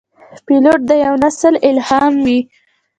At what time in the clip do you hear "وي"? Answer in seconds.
2.25-2.39